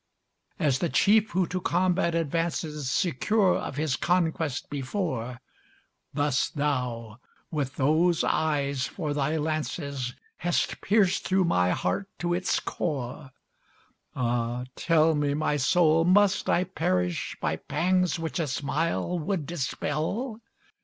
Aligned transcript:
As 0.57 0.79
the 0.79 0.89
chief 0.89 1.29
who 1.29 1.45
to 1.45 1.61
combat 1.61 2.15
advances 2.15 2.89
Secure 2.89 3.55
of 3.55 3.75
his 3.75 3.95
conquest 3.95 4.67
before, 4.67 5.39
Thus 6.11 6.49
thou, 6.49 7.19
with 7.51 7.75
those 7.75 8.23
eyes 8.23 8.87
for 8.87 9.13
thy 9.13 9.37
lances, 9.37 10.15
Hast 10.37 10.81
pierced 10.81 11.23
through 11.25 11.43
my 11.43 11.69
heart 11.69 12.09
to 12.17 12.33
its 12.33 12.59
core. 12.59 13.29
Ah, 14.15 14.63
tell 14.75 15.13
me, 15.13 15.35
my 15.35 15.55
soul, 15.57 16.03
must 16.03 16.49
I 16.49 16.63
perish 16.63 17.37
By 17.39 17.57
pangs 17.57 18.17
which 18.17 18.39
a 18.39 18.47
smile 18.47 19.19
would 19.19 19.45
dispel? 19.45 20.41